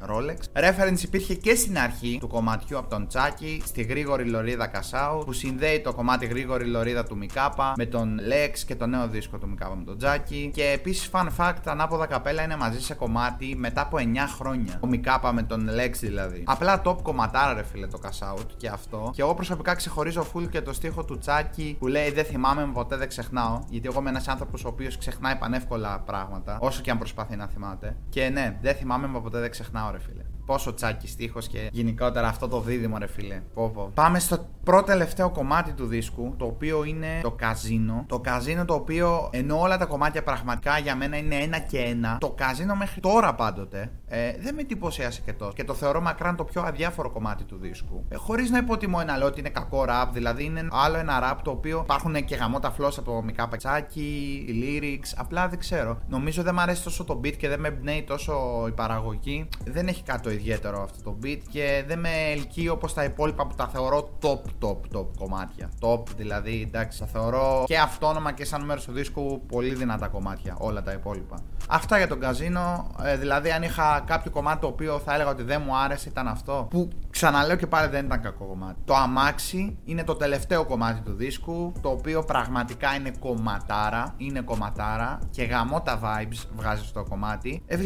Rolex. 0.09 0.62
Reference 0.63 1.03
υπήρχε 1.03 1.33
και 1.33 1.56
στην 1.56 1.77
αρχή 1.77 2.18
του 2.19 2.27
κομματιού 2.27 2.77
από 2.77 2.89
τον 2.89 3.07
Τσάκη 3.07 3.62
στη 3.65 3.81
γρήγορη 3.83 4.24
λωρίδα 4.24 4.68
Κασάου 4.68 5.24
που 5.25 5.33
συνδέει 5.33 5.80
το 5.80 5.94
κομμάτι 5.94 6.25
γρήγορη 6.25 6.65
λωρίδα 6.65 7.03
του 7.03 7.18
Μικάπα 7.18 7.74
με 7.77 7.86
τον 7.86 8.19
Lex 8.19 8.59
και 8.65 8.75
το 8.75 8.86
νέο 8.86 9.07
δίσκο 9.07 9.38
του 9.38 9.50
Μικάπα 9.50 9.75
με 9.75 9.83
τον 9.83 9.98
Τζάκι. 9.98 10.51
Και 10.53 10.63
επίσης, 10.63 11.09
fun 11.12 11.27
fact, 11.38 11.62
ανάποδα 11.65 12.06
καπέλα 12.06 12.44
είναι 12.44 12.56
μαζί 12.56 12.81
σε 12.81 12.94
κομμάτι 12.94 13.56
μετά 13.57 13.81
από 13.81 13.98
9 14.00 14.01
χρόνια. 14.38 14.77
Ο 14.80 14.88
Μικάπα 14.88 15.33
με 15.33 15.44
τον 15.44 15.69
Lex 15.69 15.92
δηλαδή. 16.00 16.44
Απλά 16.45 16.81
top 16.86 16.98
κομματάρα 17.01 17.53
ρε 17.53 17.63
φίλε 17.63 17.88
το 17.88 17.98
Κασάουτ 17.98 18.51
και 18.57 18.68
αυτό. 18.68 19.12
Και 19.13 19.21
εγώ 19.21 19.33
προσωπικά 19.33 19.75
ξεχωρίζω 19.75 20.25
full 20.33 20.50
και 20.50 20.62
το 20.62 20.74
στίχο 20.74 21.03
του 21.06 21.18
Τσάκι 21.18 21.75
που 21.80 21.88
λέει 21.88 22.12
Δεν 22.12 22.25
θυμάμαι 22.25 22.69
ποτέ 22.74 22.98
δεν 22.98 23.07
ξεχνάω. 23.07 23.59
Γιατί 23.69 23.88
εγώ 23.88 24.00
είμαι 24.00 24.09
ένας 24.09 24.27
άνθρωπος 24.27 24.65
ο 24.65 24.68
οποίος 24.68 24.98
ξεχνάει 24.98 25.36
πανεύκολα 25.36 26.00
πράγματα 26.06 26.57
όσο 26.62 26.81
και 26.81 26.92
αν 26.92 26.98
προσπαθεί 26.98 27.36
να 27.36 27.48
θυμάται. 27.48 27.95
Και 28.09 28.30
ναι, 28.30 28.57
δεν 28.62 28.75
θυμάμαι 28.75 29.19
ποτέ 29.19 29.39
δεν 29.39 29.51
ξεχνάω 29.51 29.90
ρε 29.91 29.99
φίλε. 29.99 30.23
Πόσο 30.45 30.73
τσάκι 30.73 31.07
στίχος 31.07 31.47
και 31.47 31.69
γενικότερα 31.71 32.27
αυτό 32.27 32.47
το 32.47 32.61
δίδυμο, 32.61 32.97
ρε 32.97 33.07
φίλε. 33.07 33.41
Πω, 33.53 33.91
Πάμε 33.93 34.19
στο 34.19 34.45
πρώτο 34.63 34.85
τελευταίο 34.85 35.29
κομμάτι 35.29 35.71
του 35.71 35.85
δίσκου, 35.85 36.33
το 36.38 36.45
οποίο 36.45 36.83
είναι 36.83 37.19
το 37.21 37.31
καζίνο. 37.31 38.05
Το 38.07 38.19
καζίνο 38.19 38.65
το 38.65 38.73
οποίο 38.73 39.29
ενώ 39.31 39.59
όλα 39.59 39.77
τα 39.77 39.85
κομμάτια 39.85 40.23
πραγματικά 40.23 40.77
για 40.77 40.95
μένα 40.95 41.17
είναι 41.17 41.35
ένα 41.35 41.59
και 41.59 41.79
ένα, 41.79 42.17
το 42.19 42.29
καζίνο 42.29 42.75
μέχρι 42.75 43.01
τώρα 43.01 43.35
πάντοτε 43.35 43.91
ε, 44.07 44.31
δεν 44.39 44.55
με 44.55 44.61
εντυπωσίασε 44.61 45.21
και 45.25 45.33
τόσο. 45.33 45.53
Και 45.53 45.63
το 45.63 45.73
θεωρώ 45.73 46.01
μακράν 46.01 46.35
το 46.35 46.43
πιο 46.43 46.61
αδιάφορο 46.61 47.09
κομμάτι 47.09 47.43
του 47.43 47.57
δίσκου. 47.61 48.05
Ε, 48.09 48.15
Χωρίς 48.15 48.49
να 48.49 48.57
υποτιμώ 48.57 48.97
ένα 49.01 49.17
λέω 49.17 49.27
ότι 49.27 49.39
είναι 49.39 49.49
κακό 49.49 49.85
ραπ, 49.85 50.13
δηλαδή 50.13 50.43
είναι 50.43 50.67
άλλο 50.71 50.97
ένα 50.97 51.19
ραπ 51.19 51.41
το 51.41 51.51
οποίο 51.51 51.79
υπάρχουν 51.83 52.25
και 52.25 52.35
γαμώτα 52.35 52.71
φλό 52.71 52.88
από 52.88 53.01
το 53.01 53.21
Μικρά 53.21 53.47
Πατσάκι, 53.47 54.45
lyrics, 54.49 55.13
απλά 55.17 55.47
δεν 55.47 55.59
ξέρω. 55.59 55.99
Νομίζω 56.07 56.43
δεν 56.43 56.53
μου 56.55 56.61
αρέσει 56.61 56.83
τόσο 56.83 57.03
το 57.03 57.19
beat 57.23 57.35
και 57.38 57.47
δεν 57.47 57.59
με 57.59 57.67
εμπνέει 57.67 58.03
τόσο 58.03 58.65
η 58.67 58.71
παραγωγή. 58.71 59.47
Δεν 59.65 59.88
έχει 59.88 60.03
κάτι 60.03 60.21
το 60.31 60.37
ιδιαίτερο 60.37 60.83
αυτό 60.83 61.03
το 61.03 61.17
beat 61.23 61.39
και 61.49 61.83
δεν 61.87 61.99
με 61.99 62.09
ελκύει 62.31 62.67
όπως 62.71 62.93
τα 62.93 63.03
υπόλοιπα 63.03 63.47
που 63.47 63.55
τα 63.55 63.67
θεωρώ 63.67 64.09
top, 64.21 64.65
top, 64.65 64.97
top 64.97 65.05
κομμάτια. 65.19 65.69
Top 65.81 66.03
δηλαδή, 66.17 66.65
εντάξει, 66.67 66.99
τα 66.99 67.05
θεωρώ 67.05 67.63
και 67.67 67.77
αυτόνομα 67.77 68.31
και 68.31 68.45
σαν 68.45 68.65
μέρος 68.65 68.85
του 68.85 68.91
δίσκου 68.91 69.41
πολύ 69.47 69.73
δυνατά 69.73 70.07
κομμάτια, 70.07 70.55
όλα 70.59 70.81
τα 70.81 70.91
υπόλοιπα. 70.91 71.37
Αυτά 71.69 71.97
για 71.97 72.07
τον 72.07 72.19
καζίνο. 72.19 72.91
Ε, 73.03 73.17
δηλαδή, 73.17 73.51
αν 73.51 73.63
είχα 73.63 74.03
κάποιο 74.05 74.31
κομμάτι 74.31 74.59
το 74.59 74.67
οποίο 74.67 74.99
θα 75.05 75.13
έλεγα 75.13 75.29
ότι 75.29 75.43
δεν 75.43 75.61
μου 75.65 75.77
άρεσε, 75.77 76.09
ήταν 76.09 76.27
αυτό. 76.27 76.67
Που 76.69 76.89
ξαναλέω 77.09 77.55
και 77.55 77.67
πάλι 77.67 77.89
δεν 77.89 78.05
ήταν 78.05 78.21
κακό 78.21 78.45
κομμάτι. 78.45 78.81
Το 78.85 78.95
αμάξι 78.95 79.77
είναι 79.85 80.03
το 80.03 80.15
τελευταίο 80.15 80.65
κομμάτι 80.65 81.01
του 81.01 81.13
δίσκου, 81.13 81.73
το 81.81 81.89
οποίο 81.89 82.23
πραγματικά 82.23 82.95
είναι 82.95 83.11
κομματάρα. 83.19 84.13
Είναι 84.17 84.41
κομματάρα 84.41 85.19
και 85.31 85.43
γαμώ 85.43 85.81
τα 85.81 85.99
vibes 86.03 86.47
βγάζεις 86.55 86.87
στο 86.87 87.03
κομμάτι. 87.09 87.63
Ε, 87.65 87.77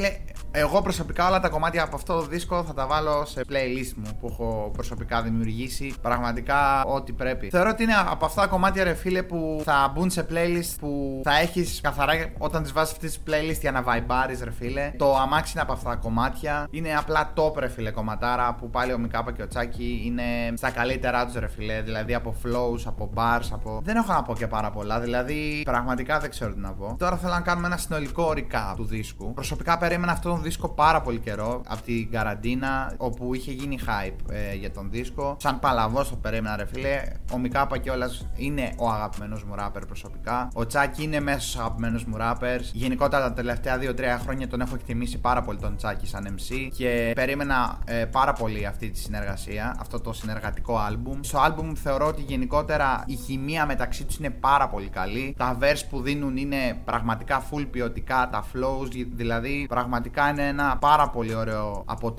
εγώ 0.51 0.81
προσωπικά 0.81 1.27
όλα 1.27 1.39
τα 1.39 1.49
κομμάτια 1.49 1.83
από 1.83 1.95
αυτό 1.95 2.13
το 2.13 2.21
δίσκο 2.35 2.63
θα 2.63 2.73
τα 2.73 2.87
βάλω 2.87 3.25
σε 3.25 3.41
playlist 3.49 3.93
μου 3.95 4.17
που 4.19 4.27
έχω 4.31 4.69
προσωπικά 4.73 5.21
δημιουργήσει. 5.21 5.93
Πραγματικά 6.01 6.83
ό,τι 6.83 7.11
πρέπει. 7.11 7.49
Θεωρώ 7.49 7.69
ότι 7.69 7.83
είναι 7.83 7.93
από 8.09 8.25
αυτά 8.25 8.41
τα 8.41 8.47
κομμάτια, 8.47 8.83
ρε 8.83 8.93
φίλε, 8.93 9.23
που 9.23 9.61
θα 9.63 9.91
μπουν 9.93 10.09
σε 10.09 10.25
playlist 10.29 10.75
που 10.79 11.21
θα 11.23 11.39
έχεις 11.39 11.81
καθαρά 11.81 12.13
όταν 12.37 12.61
τις 12.63 12.71
βάζεις 12.71 12.91
αυτή 12.91 13.09
τη 13.09 13.17
playlist 13.27 13.59
για 13.59 13.71
να 13.71 13.83
vibeάρεις, 13.87 14.39
ρε 14.43 14.51
φίλε. 14.51 14.91
Το 14.97 15.15
αμάξι 15.15 15.51
είναι 15.51 15.61
από 15.61 15.73
αυτά 15.73 15.89
τα 15.89 15.95
κομμάτια. 15.95 16.67
Είναι 16.69 16.95
απλά 16.97 17.33
top, 17.35 17.55
ρε 17.57 17.67
φίλε, 17.67 17.91
κομματάρα 17.91 18.55
που 18.55 18.69
πάλι 18.69 18.93
ο 18.93 18.97
Μικάπα 18.97 19.31
και 19.31 19.41
ο 19.41 19.47
Τσάκι 19.47 20.01
είναι 20.05 20.23
στα 20.55 20.69
καλύτερά 20.69 21.25
τους, 21.25 21.35
ρε 21.35 21.47
φίλε. 21.47 21.81
Δηλαδή 21.81 22.13
από 22.13 22.35
flows, 22.43 22.81
από 22.85 23.09
bars, 23.15 23.47
από. 23.51 23.81
Δεν 23.83 23.95
έχω 23.95 24.13
να 24.13 24.21
πω 24.21 24.33
και 24.33 24.47
πάρα 24.47 24.71
πολλά. 24.71 24.99
Δηλαδή 24.99 25.61
πραγματικά 25.65 26.19
δεν 26.19 26.29
ξέρω 26.29 26.53
τι 26.53 26.59
να 26.59 26.71
πω. 26.71 26.95
Τώρα 26.99 27.17
θέλω 27.17 27.33
να 27.33 27.41
κάνουμε 27.41 27.67
ένα 27.67 27.77
συνολικό 27.77 28.33
recap 28.35 28.73
του 28.75 28.85
δίσκου. 28.85 29.33
Προσωπικά 29.33 29.77
περίμενα 29.77 30.11
αυτόν 30.11 30.31
τον 30.31 30.41
δίσκο 30.43 30.69
πάρα 30.69 31.01
πολύ 31.01 31.19
καιρό 31.19 31.61
από 31.67 31.81
την 31.81 32.11
καραντίνα 32.25 32.93
όπου 32.97 33.33
είχε 33.33 33.51
γίνει 33.51 33.79
hype 33.85 34.31
ε, 34.31 34.55
για 34.55 34.71
τον 34.71 34.89
δίσκο. 34.91 35.35
Σαν 35.39 35.59
παλαβός 35.59 36.09
το 36.09 36.15
περίμενα, 36.15 36.55
ρε 36.55 36.65
φίλε. 36.65 37.01
Ο 37.33 37.37
Μικάπα 37.37 37.77
κιόλας 37.77 38.27
είναι 38.35 38.73
ο 38.77 38.89
αγαπημένος 38.89 39.43
μου 39.43 39.55
ράπερ 39.55 39.85
προσωπικά. 39.85 40.49
Ο 40.53 40.65
Τσάκι 40.65 41.03
είναι 41.03 41.19
μέσα 41.19 41.39
στους 41.39 41.57
αγαπημένους 41.57 42.05
μου 42.05 42.17
ράπερς. 42.17 42.71
Γενικότερα 42.73 43.23
τα 43.23 43.33
τελευταία 43.33 43.77
2-3 43.79 44.19
χρόνια 44.23 44.47
τον 44.47 44.61
έχω 44.61 44.75
εκτιμήσει 44.75 45.17
πάρα 45.17 45.41
πολύ 45.41 45.57
τον 45.57 45.75
Τσάκι 45.75 46.07
σαν 46.07 46.35
MC 46.37 46.69
και 46.77 47.11
περίμενα 47.15 47.79
ε, 47.85 48.05
πάρα 48.05 48.33
πολύ 48.33 48.65
αυτή 48.65 48.89
τη 48.89 48.99
συνεργασία, 48.99 49.75
αυτό 49.79 49.99
το 49.99 50.13
συνεργατικό 50.13 50.77
άλμπουμ. 50.77 51.19
Στο 51.21 51.39
άλμπουμ 51.39 51.73
θεωρώ 51.73 52.07
ότι 52.07 52.21
γενικότερα 52.21 53.03
η 53.07 53.15
χημεία 53.15 53.65
μεταξύ 53.65 54.05
τους 54.05 54.17
είναι 54.17 54.29
πάρα 54.29 54.67
πολύ 54.67 54.87
καλή. 54.87 55.35
Τα 55.37 55.57
verse 55.61 55.83
που 55.89 56.01
δίνουν 56.01 56.37
είναι 56.37 56.81
πραγματικά 56.85 57.43
full 57.51 57.65
ποιοτικά, 57.71 58.29
τα 58.31 58.45
flows 58.53 59.05
δηλαδή 59.15 59.65
πραγματικά 59.69 60.29
είναι 60.29 60.47
ένα 60.47 60.77
πάρα 60.77 61.09
πολύ 61.09 61.35
ωραίο 61.35 61.83
αποτέλεσμα 61.85 62.13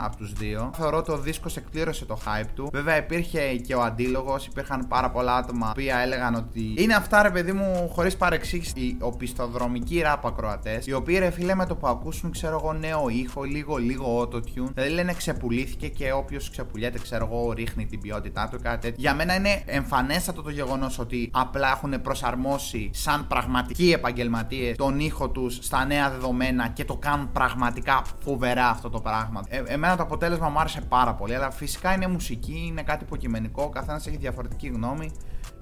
από 0.00 0.16
τους 0.16 0.32
δύο. 0.32 0.70
Θεωρώ 0.74 0.96
ότι 0.96 1.10
ο 1.10 1.18
δίσκος 1.18 1.56
εκπλήρωσε 1.56 2.04
το 2.04 2.18
hype 2.24 2.48
του. 2.54 2.68
Βέβαια 2.72 2.96
υπήρχε 2.96 3.56
και 3.56 3.74
ο 3.74 3.82
αντίλογος, 3.82 4.46
υπήρχαν 4.46 4.86
πάρα 4.88 5.10
πολλά 5.10 5.36
άτομα 5.36 5.72
που 5.74 5.80
έλεγαν 6.02 6.34
ότι 6.34 6.74
είναι 6.76 6.94
αυτά 6.94 7.22
ρε 7.22 7.30
παιδί 7.30 7.52
μου 7.52 7.90
χωρίς 7.92 8.16
παρεξήγηση 8.16 8.80
οι 8.80 8.96
οπισθοδρομικοί 9.00 10.00
ραπ 10.00 10.26
ακροατές, 10.26 10.86
οι 10.86 10.92
οποίοι 10.92 11.18
ρε 11.18 11.30
φίλε 11.30 11.54
με 11.54 11.66
το 11.66 11.74
που 11.76 11.86
ακούσουν 11.86 12.30
ξέρω 12.30 12.60
εγώ 12.62 12.72
νέο 12.72 13.08
ήχο, 13.08 13.42
λίγο 13.42 13.76
λίγο 13.76 14.20
autotune, 14.22 14.70
δηλαδή 14.74 14.92
λένε 14.92 15.12
ξεπουλήθηκε 15.12 15.88
και 15.88 16.12
όποιος 16.12 16.50
ξεπουλιέται 16.50 16.98
ξέρω 16.98 17.28
εγώ 17.32 17.52
ρίχνει 17.52 17.86
την 17.86 18.00
ποιότητά 18.00 18.48
του 18.50 18.58
κάτι 18.62 18.80
τέτοιο. 18.80 18.96
Για 18.98 19.14
μένα 19.14 19.34
είναι 19.34 19.62
εμφανέστατο 19.66 20.42
το 20.42 20.50
γεγονός 20.50 20.98
ότι 20.98 21.30
απλά 21.32 21.68
έχουν 21.68 22.00
προσαρμόσει 22.02 22.90
σαν 22.92 23.26
πραγματικοί 23.26 23.92
επαγγελματίες 23.92 24.76
τον 24.76 25.00
ήχο 25.00 25.28
τους 25.28 25.58
στα 25.60 25.84
νέα 25.84 26.10
δεδομένα 26.10 26.68
και 26.68 26.84
το 26.84 26.96
κάνουν 26.96 27.32
πραγματικά 27.32 28.02
φοβερά 28.24 28.68
αυτό 28.68 28.90
το 28.90 29.00
πράγμα. 29.00 29.27
Ε, 29.48 29.62
εμένα 29.66 29.96
το 29.96 30.02
αποτέλεσμα 30.02 30.48
μου 30.48 30.58
άρεσε 30.58 30.80
πάρα 30.80 31.14
πολύ, 31.14 31.34
αλλά 31.34 31.50
φυσικά 31.50 31.94
είναι 31.94 32.06
μουσική, 32.06 32.64
είναι 32.66 32.82
κάτι 32.82 33.04
υποκειμενικό, 33.04 33.62
ο 33.62 33.68
καθένας 33.68 34.06
έχει 34.06 34.16
διαφορετική 34.16 34.68
γνώμη 34.68 35.10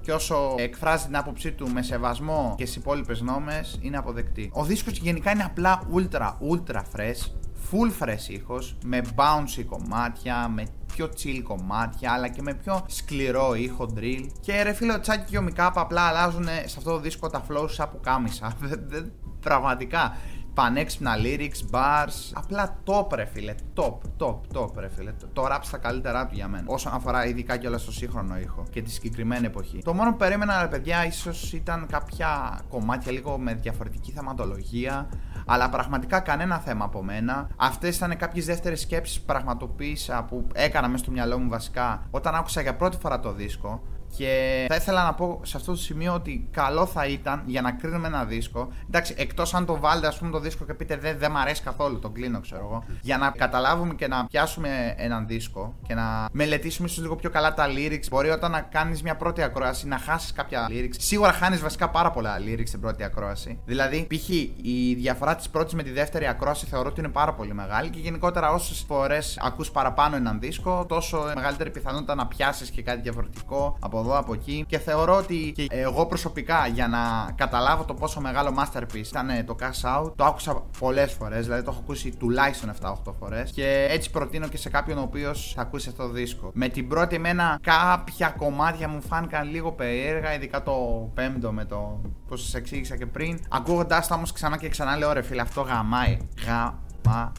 και 0.00 0.12
όσο 0.12 0.54
εκφράζει 0.58 1.04
την 1.04 1.16
άποψή 1.16 1.52
του 1.52 1.68
με 1.68 1.82
σεβασμό 1.82 2.54
και 2.56 2.64
στις 2.64 2.76
υπόλοιπες 2.76 3.20
νόμες, 3.20 3.78
είναι 3.82 3.96
αποδεκτή. 3.96 4.50
Ο 4.52 4.64
δίσκος 4.64 4.98
γενικά 4.98 5.30
είναι 5.30 5.42
απλά 5.42 5.82
ultra, 5.94 6.32
ultra 6.50 6.80
fresh, 6.96 7.30
full 7.70 8.02
fresh 8.02 8.28
ήχος, 8.28 8.76
με 8.84 9.00
bouncy 9.14 9.64
κομμάτια, 9.66 10.48
με 10.48 10.66
πιο 10.94 11.06
chill 11.06 11.40
κομμάτια, 11.42 12.12
αλλά 12.12 12.28
και 12.28 12.42
με 12.42 12.54
πιο 12.54 12.84
σκληρό 12.86 13.54
ήχο 13.54 13.88
drill. 13.96 14.26
Και 14.40 14.62
ρε 14.62 14.72
φίλε, 14.72 14.92
ο 14.92 15.00
Τσάκι 15.00 15.30
και 15.30 15.38
ο 15.38 15.42
Μικάπα 15.42 15.80
απλά 15.80 16.02
αλλάζουν 16.02 16.44
σε 16.44 16.74
αυτό 16.78 16.90
το 16.90 16.98
δίσκο 16.98 17.30
τα 17.30 17.46
flows 17.48 17.70
σαν 17.70 17.90
που 17.90 18.00
κάμισα. 18.00 18.52
Πραγματικά 19.46 20.16
πανέξυπνα 20.56 21.14
lyrics, 21.16 21.74
bars. 21.74 22.32
Απλά 22.32 22.76
top 22.84 23.12
ρε 23.14 23.24
φίλε. 23.24 23.54
Top, 23.74 23.98
top, 24.18 24.38
top 24.54 24.76
ρε 24.76 24.88
φίλε. 24.88 25.12
Το 25.32 25.46
rap 25.50 25.58
στα 25.60 25.78
καλύτερά 25.78 26.26
του 26.26 26.34
για 26.34 26.48
μένα. 26.48 26.64
Όσον 26.66 26.92
αφορά 26.94 27.26
ειδικά 27.26 27.56
και 27.56 27.66
όλα 27.66 27.78
στο 27.78 27.92
σύγχρονο 27.92 28.38
ήχο 28.38 28.64
και 28.70 28.82
τη 28.82 28.90
συγκεκριμένη 28.90 29.46
εποχή. 29.46 29.78
Το 29.84 29.94
μόνο 29.94 30.10
που 30.10 30.16
περίμενα 30.16 30.62
ρε 30.62 30.68
παιδιά 30.68 31.06
ίσως 31.06 31.52
ήταν 31.52 31.86
κάποια 31.90 32.60
κομμάτια 32.68 33.12
λίγο 33.12 33.38
με 33.38 33.54
διαφορετική 33.54 34.12
θεματολογία. 34.12 35.08
Αλλά 35.46 35.68
πραγματικά 35.68 36.20
κανένα 36.20 36.58
θέμα 36.58 36.84
από 36.84 37.02
μένα. 37.02 37.48
Αυτές 37.56 37.96
ήταν 37.96 38.16
κάποιες 38.16 38.46
δεύτερες 38.46 38.80
σκέψεις 38.80 39.20
που 39.20 39.26
πραγματοποίησα 39.26 40.24
που 40.24 40.46
έκανα 40.54 40.88
μέσα 40.88 41.02
στο 41.02 41.12
μυαλό 41.12 41.38
μου 41.38 41.48
βασικά 41.48 42.06
όταν 42.10 42.34
άκουσα 42.34 42.60
για 42.60 42.76
πρώτη 42.76 42.96
φορά 43.00 43.20
το 43.20 43.32
δίσκο 43.32 43.82
Και 44.16 44.64
θα 44.68 44.74
ήθελα 44.74 45.04
να 45.04 45.14
πω 45.14 45.40
σε 45.42 45.56
αυτό 45.56 45.72
το 45.72 45.78
σημείο 45.78 46.14
ότι 46.14 46.48
καλό 46.50 46.86
θα 46.86 47.06
ήταν 47.06 47.42
για 47.46 47.60
να 47.60 47.72
κρίνουμε 47.72 48.06
ένα 48.06 48.24
δίσκο. 48.24 48.68
Εντάξει, 48.88 49.14
εκτός 49.18 49.54
αν 49.54 49.66
το 49.66 49.80
βάλετε, 49.80 50.06
ας 50.06 50.18
πούμε, 50.18 50.30
το 50.30 50.38
δίσκο 50.38 50.64
και 50.64 50.74
πείτε 50.74 50.96
δεν 50.96 51.18
δε 51.18 51.28
μ' 51.28 51.36
αρέσει 51.36 51.62
καθόλου, 51.62 51.98
τον 51.98 52.12
κλείνω, 52.12 52.40
ξέρω 52.40 52.60
εγώ. 52.60 52.84
Για 53.00 53.18
να 53.18 53.30
καταλάβουμε 53.30 53.94
και 53.94 54.08
να 54.08 54.26
πιάσουμε 54.26 54.94
έναν 54.96 55.26
δίσκο 55.26 55.74
και 55.86 55.94
να 55.94 56.28
μελετήσουμε 56.32 56.88
ίσως 56.88 57.02
λίγο 57.02 57.16
πιο 57.16 57.30
καλά 57.30 57.54
τα 57.54 57.66
lyrics. 57.68 58.08
Μπορεί 58.10 58.30
όταν 58.30 58.50
να 58.50 58.60
κάνεις 58.60 59.02
μια 59.02 59.16
πρώτη 59.16 59.42
ακρόαση 59.42 59.86
να 59.86 59.98
χάσεις 59.98 60.32
κάποια 60.32 60.66
lyrics. 60.70 60.94
Σίγουρα 60.98 61.32
χάνεις 61.32 61.60
βασικά 61.60 61.90
πάρα 61.90 62.10
πολλά 62.10 62.36
lyrics 62.38 62.66
στην 62.66 62.80
πρώτη 62.80 63.04
ακρόαση. 63.04 63.58
Δηλαδή, 63.64 64.06
π.χ. 64.08 64.28
η 64.28 64.94
διαφορά 64.94 65.36
της 65.36 65.48
πρώτης 65.48 65.74
με 65.74 65.82
τη 65.82 65.90
δεύτερη 65.90 66.26
ακρόαση 66.26 66.66
θεωρώ 66.66 66.88
ότι 66.88 67.00
είναι 67.00 67.08
πάρα 67.08 67.34
πολύ 67.34 67.54
μεγάλη 67.54 67.90
και 67.90 67.98
γενικότερα 67.98 68.52
όσες 68.52 68.84
φορές 68.88 69.38
ακούς 69.42 69.70
παραπάνω 69.70 70.16
έναν 70.16 70.40
δίσκο, 70.40 70.84
τόσο 70.88 71.32
μεγαλύτερη 71.34 71.70
πιθανότητα 71.70 72.14
να 72.14 72.26
πιάσεις 72.26 72.70
και 72.70 72.82
κάτι 72.82 73.00
διαφορετικό 73.00 73.76
από 73.80 74.02
εδώ, 74.06 74.18
από 74.18 74.32
εκεί. 74.32 74.64
Και 74.68 74.78
θεωρώ 74.78 75.16
ότι 75.16 75.52
και 75.54 75.66
εγώ 75.68 76.06
προσωπικά 76.06 76.66
για 76.66 76.88
να 76.88 77.32
καταλάβω 77.34 77.84
το 77.84 77.94
πόσο 77.94 78.20
μεγάλο 78.20 78.54
masterpiece 78.58 79.06
ήταν 79.06 79.28
το 79.46 79.56
Cash 79.60 80.04
Out, 80.04 80.12
το 80.16 80.24
άκουσα 80.24 80.62
πολλές 80.78 81.12
φορές, 81.12 81.44
δηλαδή 81.44 81.62
το 81.62 81.70
έχω 81.70 81.80
ακούσει 81.82 82.16
τουλάχιστον 82.16 82.72
7-8 82.80 83.12
φορές. 83.18 83.50
Και 83.50 83.86
έτσι 83.90 84.10
προτείνω 84.10 84.48
και 84.48 84.56
σε 84.56 84.68
κάποιον 84.68 84.98
ο 84.98 85.02
οποίος 85.02 85.52
θα 85.56 85.62
ακούσει 85.62 85.88
αυτό 85.88 86.02
το 86.02 86.08
δίσκο. 86.08 86.50
Με 86.54 86.68
την 86.68 86.88
πρώτη 86.88 87.14
εμένα 87.14 87.58
κάποια 87.62 88.28
κομμάτια 88.28 88.88
μου 88.88 89.02
φάνηκαν 89.02 89.50
λίγο 89.50 89.72
περίεργα, 89.72 90.34
ειδικά 90.34 90.62
το 90.62 91.08
πέμπτο 91.14 91.52
με 91.52 91.64
το 91.64 92.00
πώς 92.28 92.42
σας 92.42 92.54
εξήγησα 92.54 92.96
και 92.96 93.06
πριν. 93.06 93.40
Ακούγοντάς 93.48 94.06
το 94.06 94.14
όμως 94.14 94.32
ξανά 94.32 94.56
και 94.56 94.68
ξανά 94.68 94.96
λέω 94.96 95.12
ρε 95.12 95.22
φίλε, 95.22 95.40
αυτό 95.40 95.60
γαμάει. 95.60 96.16
Γαμάει. 96.46 97.30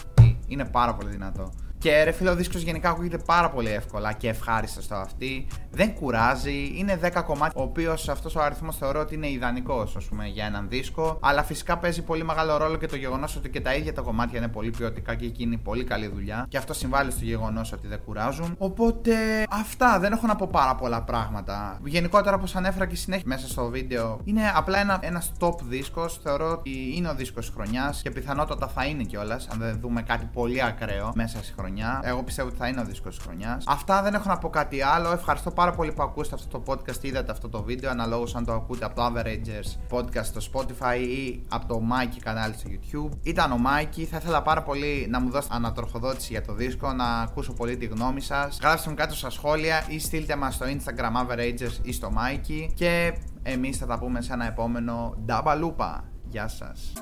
Είναι 0.48 0.66
πάρα 0.66 0.94
πολύ 0.94 1.10
δυνατό. 1.10 1.52
Και 1.88 2.04
ρε 2.04 2.12
φίλε, 2.12 2.30
ο 2.30 2.36
δίσκος 2.36 2.62
γενικά 2.62 2.90
ακούγεται 2.90 3.18
πάρα 3.18 3.50
πολύ 3.50 3.70
εύκολα 3.70 4.14
και 4.14 4.30
ευχάριστα 4.30 4.82
στο 4.82 4.96
αυτή. 4.96 5.48
Δεν 5.72 5.94
κουράζει, 5.94 6.72
είναι 6.76 7.00
10 7.04 7.24
κομμάτια, 7.26 7.62
ο 7.62 7.64
οποίος 7.64 8.10
αυτός 8.10 8.36
ο 8.36 8.42
αριθμός 8.42 8.78
θεωρώ 8.78 9.00
ότι 9.00 9.16
είναι 9.16 9.30
ιδανικός 9.30 9.98
για 10.34 10.46
έναν 10.46 10.70
δίσκο. 10.70 11.20
Αλλά 11.22 11.44
φυσικά 11.44 11.78
παίζει 11.78 12.02
πολύ 12.02 12.24
μεγάλο 12.24 12.58
ρόλο 12.58 12.76
και 12.76 12.88
το 12.88 12.96
γεγονός 12.96 13.36
ότι 13.36 13.50
και 13.50 13.62
τα 13.62 13.76
ίδια 13.76 13.94
τα 13.94 14.02
κομμάτια 14.02 14.38
είναι 14.38 14.48
πολύ 14.48 14.70
ποιοτικά 14.70 15.16
και 15.16 15.26
εκείνη 15.26 15.58
πολύ 15.58 15.84
καλή 15.84 16.08
δουλειά. 16.08 16.46
Και 16.50 16.58
αυτό 16.58 16.74
συμβάλλει 16.74 17.12
στο 17.12 17.26
γεγονός 17.26 17.72
ότι 17.72 17.88
δεν 17.88 18.00
κουράζουν. 18.06 18.56
Οπότε 18.58 19.14
αυτά, 19.50 20.00
δεν 20.00 20.12
έχω 20.12 20.28
να 20.28 20.36
πω 20.36 20.48
πάρα 20.52 20.76
πολλά 20.76 21.04
πράγματα. 21.04 21.80
Γενικότερα, 21.84 22.36
όπως 22.36 22.56
ανέφερα 22.56 22.86
και 22.86 22.96
συνέχεια 22.96 23.26
μέσα 23.28 23.48
στο 23.48 23.70
βίντεο, 23.70 24.20
είναι 24.24 24.42
απλά 24.56 24.80
ένα 24.80 25.00
ένας 25.02 25.32
top 25.40 25.62
δίσκος. 25.64 26.20
Θεωρώ 26.24 26.52
ότι 26.52 26.94
είναι 26.96 27.10
ο 27.10 27.16
δίσκος 27.16 27.52
χρονιάς 27.56 28.02
και 28.02 28.12
πιθανότατα 28.12 28.68
θα 28.68 28.86
είναι 28.86 29.04
κιόλας, 29.04 29.48
αν 29.48 29.60
δεν 29.60 29.80
δούμε 29.80 30.02
κάτι 30.02 30.30
πολύ 30.34 30.64
ακραίο 30.64 31.12
μέσα 31.16 31.38
στη 31.44 31.54
χρονιά 31.58 31.76
χρονιά. 31.84 32.02
Εγώ 32.04 32.24
πιστεύω 32.24 32.48
ότι 32.48 32.58
θα 32.58 32.68
είναι 32.68 32.82
ο 32.82 32.84
δίσκος 32.84 33.16
της 33.16 33.26
χρονιάς. 33.26 33.64
Αυτά 33.68 34.02
δεν 34.02 34.14
έχω 34.14 34.30
να 34.30 34.38
πω 34.38 34.50
κάτι 34.50 34.82
άλλο. 34.82 35.12
Ευχαριστώ 35.12 35.52
πάρα 35.52 35.72
πολύ 35.72 35.92
που 35.92 36.04
ακούσατε 36.04 36.36
αυτό 36.36 36.60
το 36.60 36.74
podcast, 36.74 37.04
είδατε 37.04 37.32
αυτό 37.32 37.50
το 37.50 37.64
βίντεο. 37.64 37.90
Αναλόγως 37.90 38.36
αν 38.36 38.46
το 38.46 38.54
ακούτε 38.54 38.86
από 38.86 38.96
το 38.96 39.06
Averagers 39.06 39.96
podcast 39.98 40.26
στο 40.26 40.42
Spotify 40.54 41.00
ή 41.00 41.44
από 41.50 41.68
το 41.68 41.82
Mikey 41.92 42.20
κανάλι 42.24 42.54
στο 42.54 42.70
YouTube. 42.72 43.18
Ήταν 43.22 43.52
ο 43.52 43.58
Mikey. 43.66 44.04
Θα 44.04 44.18
ήθελα 44.18 44.42
πάρα 44.42 44.64
πολύ 44.64 45.08
να 45.10 45.20
μου 45.20 45.30
δώσετε 45.30 45.56
ανατροφοδότηση 45.56 46.32
για 46.32 46.42
το 46.42 46.54
δίσκο, 46.54 46.94
να 46.94 47.06
ακούσω 47.06 47.54
πολύ 47.54 47.78
τη 47.78 47.86
γνώμη 47.86 48.22
σας. 48.22 48.60
Γράψτε 48.62 48.90
μου 48.90 48.96
κάτω 48.96 49.16
στα 49.16 49.30
σχόλια 49.30 49.84
ή 49.88 50.00
στείλτε 50.00 50.36
μας 50.36 50.56
στο 50.56 50.66
Instagram 50.66 51.26
Averagers 51.26 51.78
ή 51.82 51.94
στο 51.94 52.12
Mikey. 52.16 52.68
Και 52.74 53.18
εμείς 53.44 53.78
θα 53.78 53.86
τα 53.86 54.00
πούμε 54.00 54.22
σε 54.22 54.34
ένα 54.34 54.48
επόμενο 54.48 55.16
Νταμπαλούπα. 55.26 56.04
Γεια 56.30 56.48
σας. 56.48 56.94